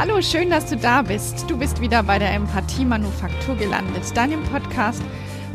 [0.00, 1.50] Hallo, schön, dass du da bist.
[1.50, 5.02] Du bist wieder bei der Empathie-Manufaktur gelandet, deinem Podcast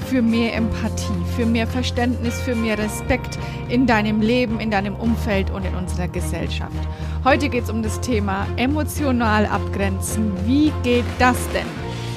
[0.10, 5.50] für mehr Empathie, für mehr Verständnis, für mehr Respekt in deinem Leben, in deinem Umfeld
[5.50, 6.76] und in unserer Gesellschaft.
[7.24, 10.34] Heute geht es um das Thema emotional abgrenzen.
[10.46, 11.68] Wie geht das denn?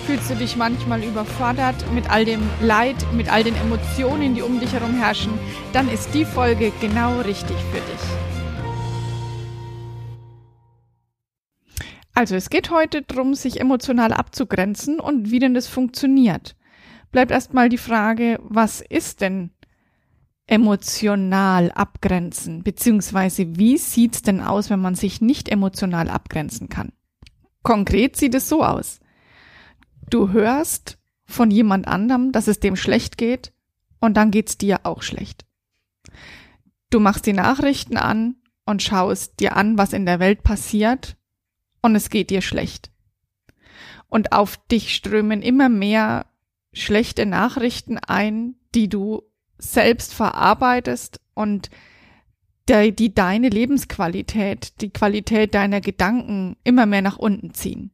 [0.04, 4.58] Fühlst du dich manchmal überfordert mit all dem Leid, mit all den Emotionen, die um
[4.58, 5.32] dich herum herrschen?
[5.72, 8.35] Dann ist die Folge genau richtig für dich.
[12.16, 16.56] Also es geht heute darum, sich emotional abzugrenzen und wie denn das funktioniert.
[17.12, 19.50] Bleibt erstmal die Frage, was ist denn
[20.46, 22.62] emotional abgrenzen?
[22.62, 26.94] Beziehungsweise wie sieht's denn aus, wenn man sich nicht emotional abgrenzen kann?
[27.62, 29.00] Konkret sieht es so aus.
[30.08, 30.96] Du hörst
[31.27, 33.52] von jemand anderem, dass es dem schlecht geht
[34.00, 35.44] und dann geht's dir auch schlecht.
[36.88, 41.19] Du machst die Nachrichten an und schaust dir an, was in der Welt passiert
[41.86, 42.90] und es geht dir schlecht.
[44.08, 46.27] Und auf dich strömen immer mehr
[46.72, 49.22] schlechte Nachrichten ein, die du
[49.58, 51.70] selbst verarbeitest und
[52.69, 57.92] die, die deine Lebensqualität, die Qualität deiner Gedanken immer mehr nach unten ziehen.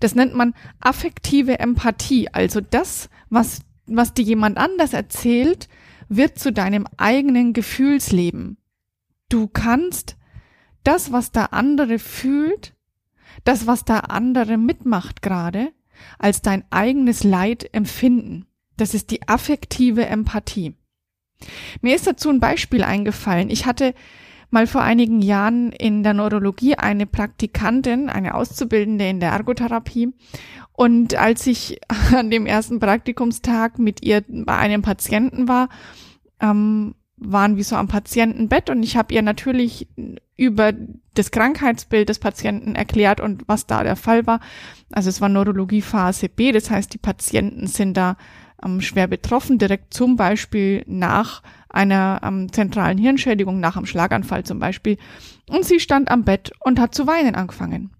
[0.00, 5.68] Das nennt man affektive Empathie, also das, was, was dir jemand anders erzählt,
[6.08, 8.58] wird zu deinem eigenen Gefühlsleben.
[9.28, 10.16] Du kannst
[10.84, 12.75] das, was der andere fühlt,
[13.46, 15.72] das, was der andere mitmacht gerade,
[16.18, 18.46] als dein eigenes Leid empfinden.
[18.76, 20.74] Das ist die affektive Empathie.
[21.80, 23.50] Mir ist dazu ein Beispiel eingefallen.
[23.50, 23.94] Ich hatte
[24.50, 30.12] mal vor einigen Jahren in der Neurologie eine Praktikantin, eine Auszubildende in der Ergotherapie.
[30.72, 31.80] Und als ich
[32.14, 35.68] an dem ersten Praktikumstag mit ihr bei einem Patienten war,
[36.40, 39.88] ähm, waren wir so am Patientenbett und ich habe ihr natürlich
[40.36, 40.72] über
[41.14, 44.40] das Krankheitsbild des Patienten erklärt und was da der Fall war.
[44.92, 48.16] Also es war Neurologie Phase B, das heißt, die Patienten sind da
[48.62, 54.58] ähm, schwer betroffen, direkt zum Beispiel nach einer ähm, zentralen Hirnschädigung, nach einem Schlaganfall zum
[54.58, 54.98] Beispiel.
[55.48, 57.95] Und sie stand am Bett und hat zu weinen angefangen.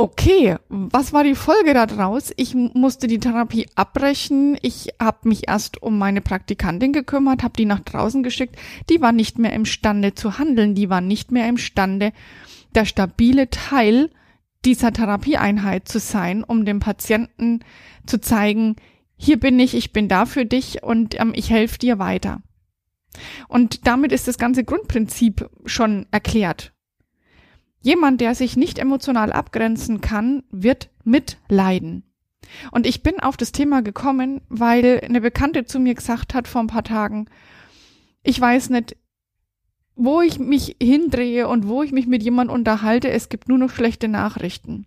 [0.00, 2.32] Okay, was war die Folge daraus?
[2.38, 4.56] Ich musste die Therapie abbrechen.
[4.62, 8.56] Ich habe mich erst um meine Praktikantin gekümmert, habe die nach draußen geschickt.
[8.88, 12.14] Die war nicht mehr imstande zu handeln, die war nicht mehr imstande,
[12.74, 14.08] der stabile Teil
[14.64, 17.60] dieser Therapieeinheit zu sein, um dem Patienten
[18.06, 18.76] zu zeigen,
[19.18, 22.40] hier bin ich, ich bin da für dich und ähm, ich helfe dir weiter.
[23.48, 26.72] Und damit ist das ganze Grundprinzip schon erklärt.
[27.80, 32.04] Jemand, der sich nicht emotional abgrenzen kann, wird mitleiden.
[32.72, 36.60] Und ich bin auf das Thema gekommen, weil eine Bekannte zu mir gesagt hat vor
[36.60, 37.26] ein paar Tagen,
[38.22, 38.96] ich weiß nicht,
[39.96, 43.70] wo ich mich hindrehe und wo ich mich mit jemandem unterhalte, es gibt nur noch
[43.70, 44.86] schlechte Nachrichten.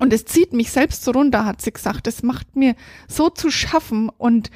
[0.00, 2.06] Und es zieht mich selbst so runter, hat sie gesagt.
[2.06, 2.74] Es macht mir
[3.06, 4.50] so zu schaffen und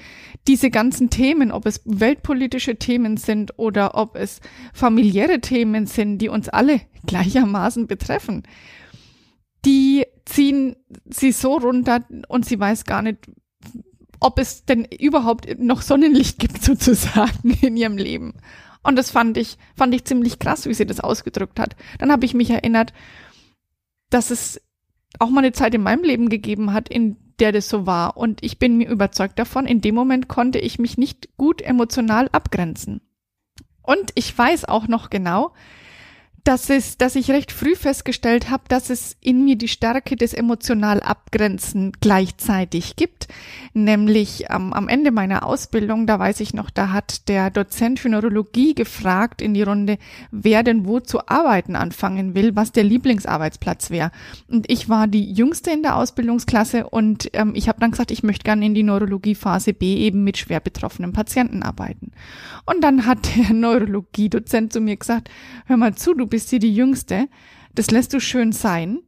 [0.49, 4.41] diese ganzen Themen, ob es weltpolitische Themen sind oder ob es
[4.73, 8.43] familiäre Themen sind, die uns alle gleichermaßen betreffen,
[9.65, 10.77] die ziehen
[11.09, 13.19] sie so runter und sie weiß gar nicht,
[14.21, 18.35] ob es denn überhaupt noch Sonnenlicht gibt sozusagen in ihrem Leben.
[18.83, 21.77] Und das fand ich, fand ich ziemlich krass, wie sie das ausgedrückt hat.
[21.99, 22.93] Dann habe ich mich erinnert,
[24.11, 24.61] dass es
[25.19, 28.17] auch mal eine Zeit in meinem Leben gegeben hat, in der das so war.
[28.17, 32.29] Und ich bin mir überzeugt davon, in dem Moment konnte ich mich nicht gut emotional
[32.33, 33.01] abgrenzen.
[33.83, 35.53] Und ich weiß auch noch genau,
[36.45, 40.33] dass es, dass ich recht früh festgestellt habe, dass es in mir die Stärke des
[40.33, 43.29] emotional Abgrenzen gleichzeitig gibt.
[43.75, 48.09] Nämlich ähm, am Ende meiner Ausbildung, da weiß ich noch, da hat der Dozent für
[48.09, 49.99] Neurologie gefragt in die Runde,
[50.31, 54.11] wer denn wo zu arbeiten anfangen will, was der Lieblingsarbeitsplatz wäre.
[54.49, 58.23] Und ich war die jüngste in der Ausbildungsklasse und ähm, ich habe dann gesagt, ich
[58.23, 62.13] möchte gerne in die Neurologie Phase B eben mit schwer betroffenen Patienten arbeiten.
[62.65, 65.31] Und dann hat der Neurologie-Dozent zu mir gesagt,
[65.67, 67.29] hör mal zu, du bist hier die Jüngste.
[67.75, 69.01] Das lässt du schön sein.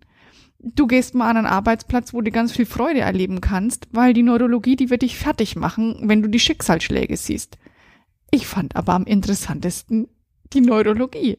[0.58, 4.22] Du gehst mal an einen Arbeitsplatz, wo du ganz viel Freude erleben kannst, weil die
[4.22, 7.58] Neurologie, die wird dich fertig machen, wenn du die Schicksalsschläge siehst.
[8.30, 10.08] Ich fand aber am interessantesten
[10.52, 11.38] die Neurologie.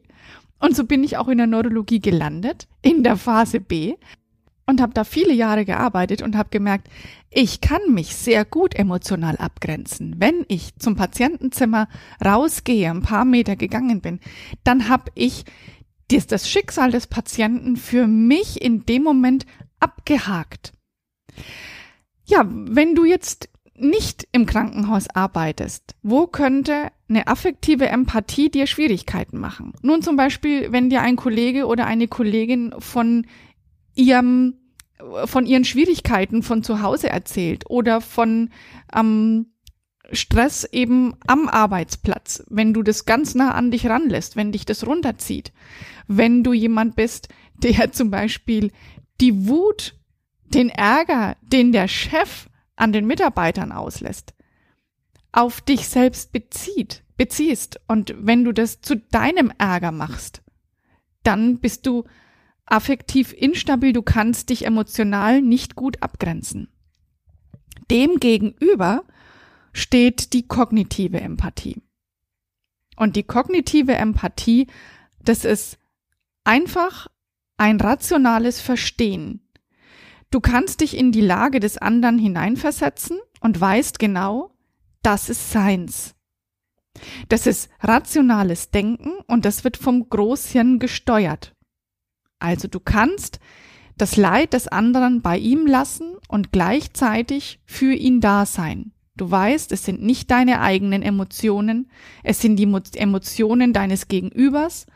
[0.59, 3.95] Und so bin ich auch in der Neurologie gelandet, in der Phase B,
[4.67, 6.87] und habe da viele Jahre gearbeitet und habe gemerkt,
[7.29, 10.15] ich kann mich sehr gut emotional abgrenzen.
[10.17, 11.87] Wenn ich zum Patientenzimmer
[12.23, 14.19] rausgehe, ein paar Meter gegangen bin,
[14.63, 15.45] dann habe ich
[16.11, 19.45] das, das Schicksal des Patienten für mich in dem Moment
[19.79, 20.73] abgehakt.
[22.25, 29.39] Ja, wenn du jetzt nicht im Krankenhaus arbeitest, wo könnte eine affektive Empathie dir Schwierigkeiten
[29.39, 29.73] machen.
[29.81, 33.25] Nun zum Beispiel, wenn dir ein Kollege oder eine Kollegin von
[33.95, 34.55] ihrem
[35.25, 38.51] von ihren Schwierigkeiten von zu Hause erzählt oder von
[38.93, 39.47] ähm,
[40.11, 44.85] Stress eben am Arbeitsplatz, wenn du das ganz nah an dich ranlässt, wenn dich das
[44.85, 45.53] runterzieht,
[46.17, 48.71] wenn du jemand bist, der zum Beispiel
[49.19, 49.95] die Wut,
[50.45, 54.33] den Ärger, den der Chef an den Mitarbeitern auslässt,
[55.31, 60.41] auf dich selbst bezieht, beziehst und wenn du das zu deinem Ärger machst,
[61.23, 62.03] dann bist du
[62.65, 66.69] affektiv instabil, du kannst dich emotional nicht gut abgrenzen.
[67.89, 69.03] Demgegenüber
[69.73, 71.81] steht die kognitive Empathie.
[72.95, 74.67] Und die kognitive Empathie,
[75.19, 75.77] das ist
[76.43, 77.07] einfach
[77.57, 79.47] ein rationales Verstehen.
[80.31, 84.55] Du kannst dich in die Lage des anderen hineinversetzen und weißt genau,
[85.03, 86.15] das ist seins.
[87.29, 91.55] Das ist rationales Denken und das wird vom Großhirn gesteuert.
[92.39, 93.39] Also du kannst
[93.97, 98.93] das Leid des anderen bei ihm lassen und gleichzeitig für ihn da sein.
[99.15, 101.91] Du weißt, es sind nicht deine eigenen Emotionen,
[102.23, 102.63] es sind die
[102.97, 104.87] Emotionen deines Gegenübers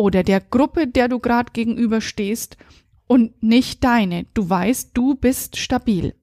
[0.00, 2.56] oder der Gruppe, der du gerade gegenüber stehst
[3.06, 4.24] und nicht deine.
[4.32, 6.14] Du weißt, du bist stabil.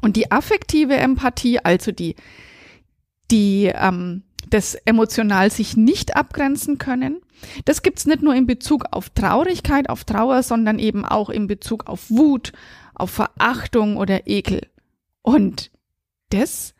[0.00, 2.14] Und die affektive Empathie, also die,
[3.32, 7.20] die ähm, das emotional sich nicht abgrenzen können.
[7.64, 11.88] Das gibt's nicht nur in Bezug auf Traurigkeit, auf Trauer, sondern eben auch in Bezug
[11.88, 12.52] auf Wut,
[12.94, 14.68] auf Verachtung oder Ekel.
[15.22, 15.72] Und
[16.30, 16.74] das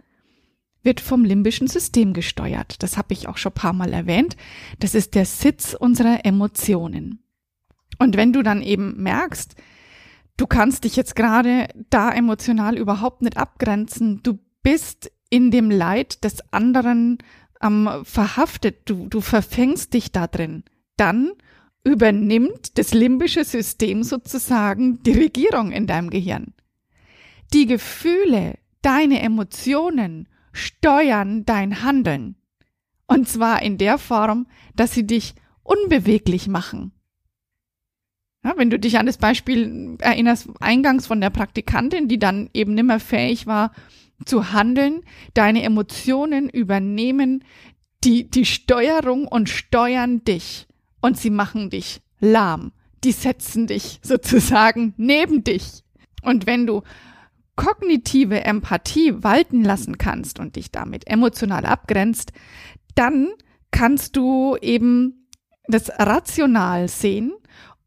[0.82, 2.82] wird vom limbischen System gesteuert.
[2.82, 4.36] Das habe ich auch schon ein paar Mal erwähnt.
[4.78, 7.22] Das ist der Sitz unserer Emotionen.
[7.98, 9.54] Und wenn du dann eben merkst,
[10.36, 16.24] du kannst dich jetzt gerade da emotional überhaupt nicht abgrenzen, du bist in dem Leid
[16.24, 17.18] des anderen
[17.62, 20.64] ähm, verhaftet, du, du verfängst dich da drin,
[20.96, 21.32] dann
[21.84, 26.54] übernimmt das limbische System sozusagen die Regierung in deinem Gehirn.
[27.52, 32.36] Die Gefühle, deine Emotionen steuern dein Handeln.
[33.06, 36.92] Und zwar in der Form, dass sie dich unbeweglich machen.
[38.44, 42.74] Ja, wenn du dich an das Beispiel erinnerst, eingangs von der Praktikantin, die dann eben
[42.74, 43.72] nimmer fähig war,
[44.24, 45.02] zu handeln,
[45.34, 47.44] deine Emotionen übernehmen
[48.04, 50.66] die, die Steuerung und steuern dich.
[51.00, 52.72] Und sie machen dich lahm.
[53.04, 55.82] Die setzen dich sozusagen neben dich.
[56.22, 56.82] Und wenn du
[57.56, 62.32] kognitive Empathie walten lassen kannst und dich damit emotional abgrenzt,
[62.94, 63.28] dann
[63.70, 65.28] kannst du eben
[65.68, 67.32] das rational sehen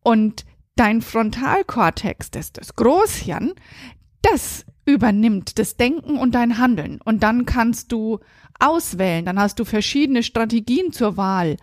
[0.03, 0.45] und
[0.75, 3.53] dein Frontalkortex, das, das Großhirn,
[4.21, 6.99] das übernimmt das Denken und dein Handeln.
[7.03, 8.19] Und dann kannst du
[8.59, 11.57] auswählen, dann hast du verschiedene Strategien zur Wahl,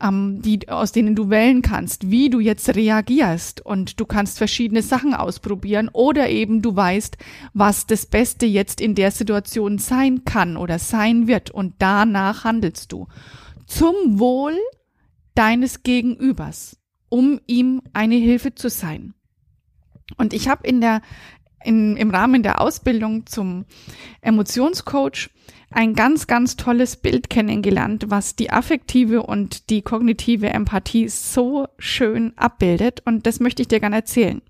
[0.00, 3.64] ähm, die, aus denen du wählen kannst, wie du jetzt reagierst.
[3.64, 7.16] Und du kannst verschiedene Sachen ausprobieren oder eben du weißt,
[7.52, 11.50] was das Beste jetzt in der Situation sein kann oder sein wird.
[11.50, 13.08] Und danach handelst du.
[13.66, 14.56] Zum Wohl
[15.34, 16.76] deines Gegenübers,
[17.08, 19.14] um ihm eine Hilfe zu sein.
[20.16, 21.02] Und ich habe in der
[21.64, 23.64] in, im Rahmen der Ausbildung zum
[24.20, 25.30] Emotionscoach
[25.70, 32.36] ein ganz, ganz tolles Bild kennengelernt, was die affektive und die kognitive Empathie so schön
[32.36, 33.02] abbildet.
[33.06, 34.42] Und das möchte ich dir gerne erzählen.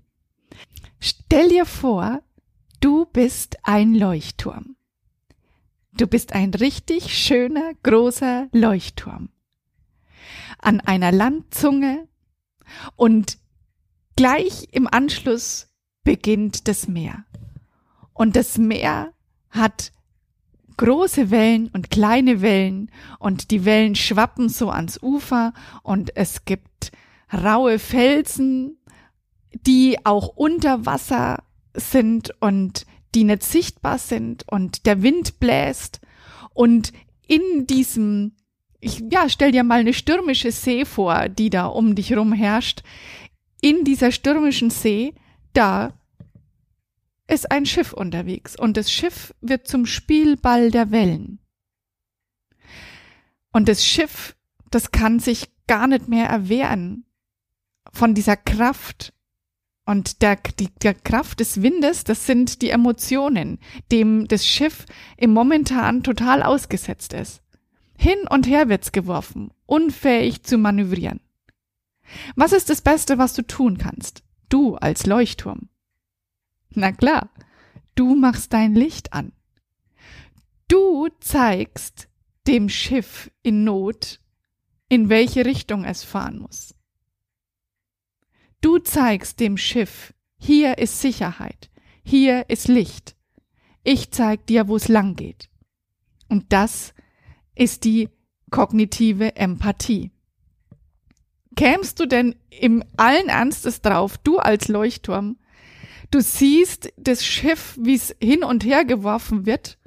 [0.99, 2.21] Stell dir vor,
[2.79, 4.75] du bist ein Leuchtturm.
[5.93, 9.29] Du bist ein richtig schöner, großer Leuchtturm.
[10.57, 12.07] An einer Landzunge
[12.95, 13.37] und
[14.15, 15.70] gleich im Anschluss
[16.03, 17.25] beginnt das Meer.
[18.13, 19.13] Und das Meer
[19.49, 19.91] hat
[20.77, 22.89] große Wellen und kleine Wellen
[23.19, 25.53] und die Wellen schwappen so ans Ufer
[25.83, 26.91] und es gibt
[27.31, 28.77] raue Felsen,
[29.53, 31.43] die auch unter Wasser
[31.73, 35.99] sind und die nicht sichtbar sind und der Wind bläst
[36.53, 36.93] und
[37.27, 38.33] in diesem
[38.81, 42.81] ich, ja, stell dir mal eine stürmische See vor, die da um dich rum herrscht.
[43.61, 45.13] In dieser stürmischen See
[45.53, 45.93] da
[47.27, 51.39] ist ein Schiff unterwegs und das Schiff wird zum Spielball der Wellen.
[53.51, 54.35] Und das Schiff,
[54.69, 57.05] das kann sich gar nicht mehr erwehren
[57.91, 59.13] von dieser Kraft.
[59.85, 63.59] Und der, die, der Kraft des Windes, das sind die Emotionen,
[63.91, 64.85] dem das Schiff
[65.17, 67.41] im momentan total ausgesetzt ist.
[67.97, 71.19] Hin und her wird's geworfen, unfähig zu manövrieren.
[72.35, 74.23] Was ist das Beste, was du tun kannst?
[74.51, 75.69] Du als Leuchtturm.
[76.71, 77.29] Na klar,
[77.95, 79.31] du machst dein Licht an.
[80.67, 82.09] Du zeigst
[82.47, 84.19] dem Schiff in Not,
[84.89, 86.75] in welche Richtung es fahren muss.
[88.59, 91.71] Du zeigst dem Schiff, hier ist Sicherheit,
[92.03, 93.15] hier ist Licht.
[93.85, 95.49] Ich zeig dir, wo es lang geht.
[96.27, 96.93] Und das
[97.55, 98.09] ist die
[98.49, 100.11] kognitive Empathie.
[101.55, 105.37] Kämst du denn im allen Ernstes drauf, du als Leuchtturm,
[106.09, 109.77] du siehst das Schiff, wie es hin und her geworfen wird,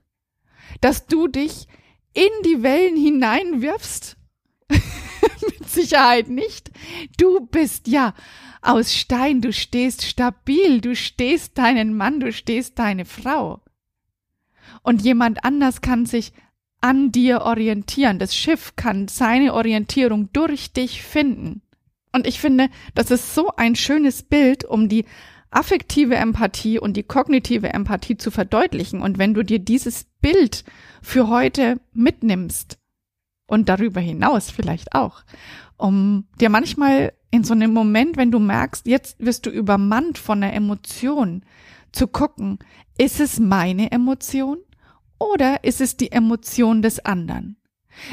[0.81, 1.67] dass du dich
[2.13, 4.17] in die Wellen hineinwirfst?
[4.71, 6.71] Mit Sicherheit nicht.
[7.19, 8.15] Du bist ja
[8.63, 13.61] aus Stein, du stehst stabil, du stehst deinen Mann, du stehst deine Frau.
[14.83, 16.33] Und jemand anders kann sich
[16.85, 18.19] an dir orientieren.
[18.19, 21.63] Das Schiff kann seine Orientierung durch dich finden.
[22.13, 25.07] Und ich finde, das ist so ein schönes Bild, um die
[25.51, 29.01] affektive Empathie und die kognitive Empathie zu verdeutlichen.
[29.01, 30.63] Und wenn du dir dieses Bild
[31.01, 32.79] für heute mitnimmst
[33.47, 35.23] und darüber hinaus vielleicht auch,
[35.79, 40.43] um dir manchmal in so einem Moment, wenn du merkst, jetzt wirst du übermannt von
[40.43, 41.47] einer Emotion,
[41.93, 42.59] zu gucken,
[42.99, 44.59] ist es meine Emotion
[45.19, 47.57] oder ist es die Emotion des anderen?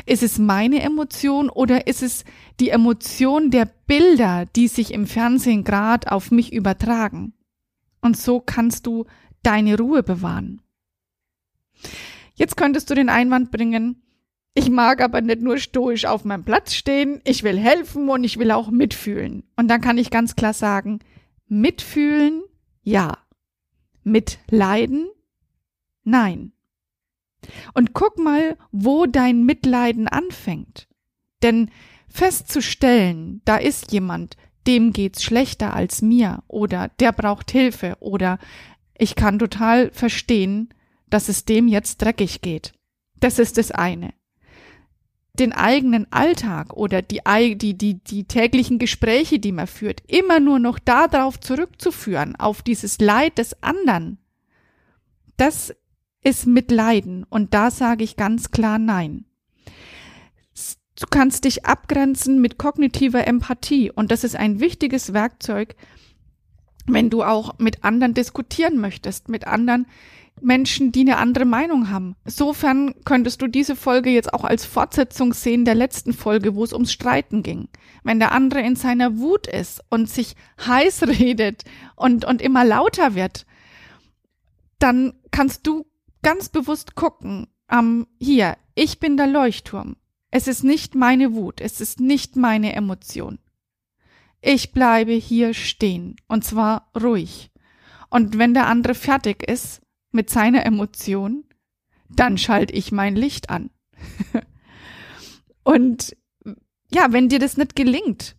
[0.06, 2.24] Ist es meine Emotion oder ist es
[2.60, 7.34] die Emotion der Bilder, die sich im Fernsehen grad auf mich übertragen?
[8.02, 9.06] Und so kannst du
[9.44, 10.62] deine Ruhe bewahren.
[12.36, 14.02] Jetzt könntest du den Einwand bringen,
[14.54, 18.38] ich mag aber nicht nur stoisch auf meinem Platz stehen, ich will helfen und ich
[18.38, 19.44] will auch mitfühlen.
[19.56, 21.00] Und dann kann ich ganz klar sagen,
[21.48, 22.44] mitfühlen,
[22.84, 23.18] ja.
[24.04, 25.08] Mitleiden,
[26.04, 26.52] nein.
[27.74, 30.88] Und guck mal, wo dein Mitleiden anfängt.
[31.42, 31.72] Denn
[32.08, 38.38] festzustellen, da ist jemand, dem geht's schlechter als mir oder der braucht Hilfe oder
[38.98, 40.70] ich kann total verstehen,
[41.10, 42.74] dass es dem jetzt dreckig geht.
[43.20, 44.14] Das ist das eine.
[45.34, 47.22] Den eigenen Alltag oder die,
[47.56, 53.00] die, die, die täglichen Gespräche, die man führt, immer nur noch darauf zurückzuführen, auf dieses
[53.00, 54.20] Leid des anderen,
[55.38, 55.74] das
[56.24, 57.26] ist Mitleiden.
[57.30, 59.26] Und da sage ich ganz klar Nein.
[61.00, 63.92] Du kannst dich abgrenzen mit kognitiver Empathie.
[63.92, 65.76] Und das ist ein wichtiges Werkzeug,
[66.86, 69.88] wenn du auch mit anderen diskutieren möchtest, mit anderen
[70.40, 72.16] Menschen, die eine andere Meinung haben.
[72.26, 76.74] Insofern könntest du diese Folge jetzt auch als Fortsetzung sehen der letzten Folge, wo es
[76.74, 77.68] ums Streiten ging.
[78.04, 80.36] Wenn der andere in seiner Wut ist und sich
[80.66, 81.64] heiß redet
[81.96, 83.46] und, und immer lauter wird,
[84.80, 85.86] dann kannst du
[86.22, 89.96] ganz bewusst gucken, ähm, hier, ich bin der Leuchtturm.
[90.30, 93.40] Es ist nicht meine Wut, es ist nicht meine Emotion.
[94.42, 97.52] Ich bleibe hier stehen, und zwar ruhig.
[98.10, 101.46] Und wenn der andere fertig ist mit seiner Emotion,
[102.10, 103.70] dann schalte ich mein Licht an.
[105.64, 106.16] und
[106.92, 108.36] ja, wenn dir das nicht gelingt,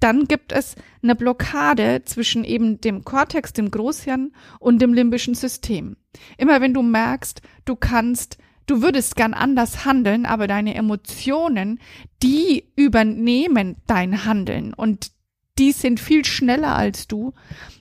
[0.00, 5.96] dann gibt es eine Blockade zwischen eben dem Kortex, dem Großhirn und dem limbischen System.
[6.36, 11.80] Immer wenn du merkst, du kannst, du würdest gern anders handeln, aber deine Emotionen,
[12.22, 15.12] die übernehmen dein Handeln und
[15.58, 17.32] die sind viel schneller als du.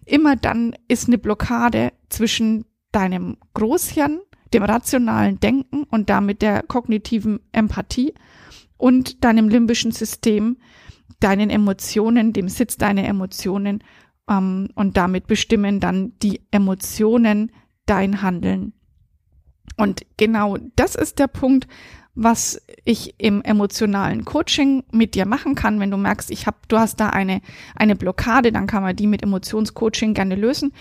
[0.06, 4.22] Immer dann ist eine Blockade zwischen deinem Großhirn,
[4.54, 8.14] dem rationalen Denken und damit der kognitiven Empathie
[8.78, 10.58] und deinem limbischen System,
[11.20, 13.84] deinen Emotionen, dem Sitz deiner Emotionen
[14.30, 17.52] ähm, und damit bestimmen dann die Emotionen
[17.86, 18.74] dein Handeln.
[19.78, 21.68] Und genau das ist der Punkt,
[22.16, 26.80] was ich im emotionalen Coaching mit dir machen kann, wenn du merkst, ich habe, du
[26.80, 27.42] hast da eine
[27.76, 30.72] eine Blockade, dann kann man die mit Emotionscoaching gerne lösen.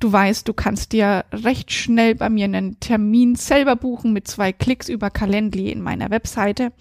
[0.00, 4.52] Du weißt, du kannst dir recht schnell bei mir einen Termin selber buchen mit zwei
[4.52, 6.72] Klicks über Calendly in meiner Webseite.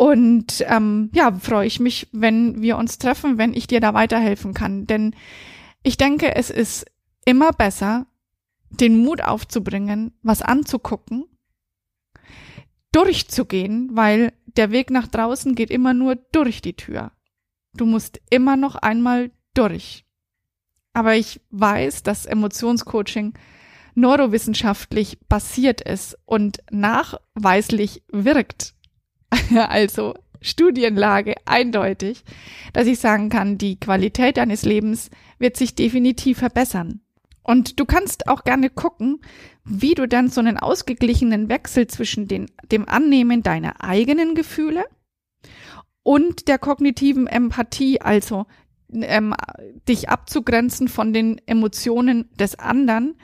[0.00, 4.54] Und ähm, ja, freue ich mich, wenn wir uns treffen, wenn ich dir da weiterhelfen
[4.54, 4.86] kann.
[4.86, 5.14] Denn
[5.82, 6.86] ich denke, es ist
[7.26, 8.06] immer besser,
[8.70, 11.26] den Mut aufzubringen, was anzugucken,
[12.92, 17.12] durchzugehen, weil der Weg nach draußen geht immer nur durch die Tür.
[17.74, 20.06] Du musst immer noch einmal durch.
[20.94, 23.34] Aber ich weiß, dass Emotionscoaching
[23.94, 28.79] neurowissenschaftlich basiert ist und nachweislich wirkt.
[29.68, 32.24] also Studienlage eindeutig,
[32.72, 37.00] dass ich sagen kann, die Qualität deines Lebens wird sich definitiv verbessern.
[37.42, 39.20] Und du kannst auch gerne gucken,
[39.64, 44.84] wie du dann so einen ausgeglichenen Wechsel zwischen den, dem Annehmen deiner eigenen Gefühle
[46.02, 48.46] und der kognitiven Empathie, also
[48.92, 49.34] ähm,
[49.88, 53.16] dich abzugrenzen von den Emotionen des anderen,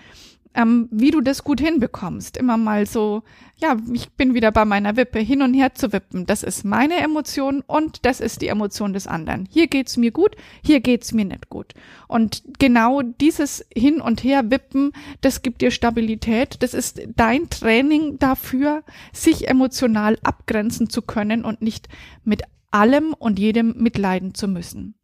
[0.56, 2.36] ähm, wie du das gut hinbekommst.
[2.36, 3.22] Immer mal so,
[3.56, 6.26] ja, ich bin wieder bei meiner Wippe, hin und her zu wippen.
[6.26, 9.46] Das ist meine Emotion und das ist die Emotion des anderen.
[9.50, 11.74] Hier geht's mir gut, hier geht's mir nicht gut.
[12.08, 16.62] Und genau dieses Hin und Her wippen, das gibt dir Stabilität.
[16.62, 18.82] Das ist dein Training dafür,
[19.12, 21.88] sich emotional abgrenzen zu können und nicht
[22.24, 24.94] mit allem und jedem mitleiden zu müssen.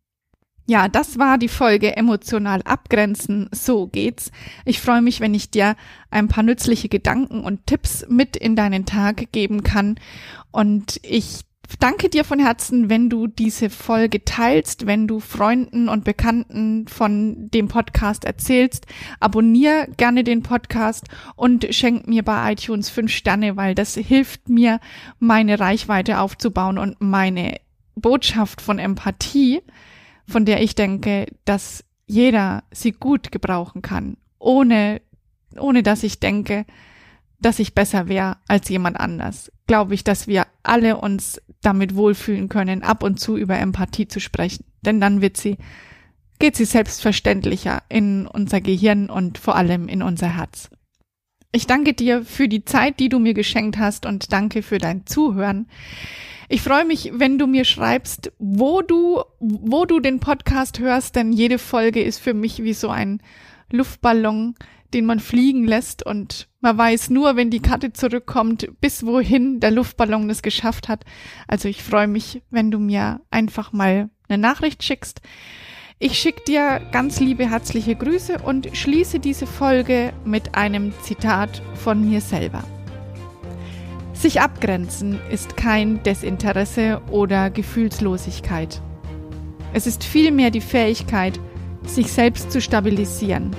[0.66, 3.48] Ja, das war die Folge emotional abgrenzen.
[3.52, 4.30] So geht's.
[4.64, 5.74] Ich freue mich, wenn ich dir
[6.10, 9.96] ein paar nützliche Gedanken und Tipps mit in deinen Tag geben kann.
[10.52, 11.40] Und ich
[11.80, 17.50] danke dir von Herzen, wenn du diese Folge teilst, wenn du Freunden und Bekannten von
[17.50, 18.86] dem Podcast erzählst.
[19.18, 24.78] Abonnier gerne den Podcast und schenk mir bei iTunes fünf Sterne, weil das hilft mir,
[25.18, 27.56] meine Reichweite aufzubauen und meine
[27.94, 29.60] Botschaft von Empathie
[30.32, 35.00] von der ich denke, dass jeder sie gut gebrauchen kann, ohne,
[35.56, 36.64] ohne dass ich denke,
[37.38, 39.52] dass ich besser wäre als jemand anders.
[39.66, 44.20] Glaube ich, dass wir alle uns damit wohlfühlen können, ab und zu über Empathie zu
[44.20, 44.64] sprechen.
[44.80, 45.58] Denn dann wird sie,
[46.38, 50.70] geht sie selbstverständlicher in unser Gehirn und vor allem in unser Herz.
[51.54, 55.04] Ich danke dir für die Zeit, die du mir geschenkt hast und danke für dein
[55.04, 55.68] Zuhören.
[56.48, 61.30] Ich freue mich, wenn du mir schreibst, wo du, wo du den Podcast hörst, denn
[61.30, 63.20] jede Folge ist für mich wie so ein
[63.70, 64.54] Luftballon,
[64.94, 69.72] den man fliegen lässt und man weiß nur, wenn die Karte zurückkommt, bis wohin der
[69.72, 71.04] Luftballon es geschafft hat.
[71.48, 75.20] Also ich freue mich, wenn du mir einfach mal eine Nachricht schickst.
[76.04, 82.04] Ich schicke dir ganz liebe herzliche Grüße und schließe diese Folge mit einem Zitat von
[82.04, 82.64] mir selber.
[84.12, 88.82] Sich abgrenzen ist kein Desinteresse oder Gefühlslosigkeit.
[89.74, 91.38] Es ist vielmehr die Fähigkeit,
[91.86, 93.54] sich selbst zu stabilisieren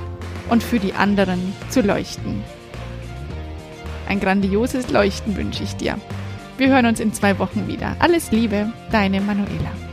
[0.49, 2.43] und für die anderen zu leuchten.
[4.09, 5.97] Ein grandioses Leuchten wünsche ich dir.
[6.57, 7.95] Wir hören uns in zwei Wochen wieder.
[7.99, 9.92] Alles Liebe, deine Manuela.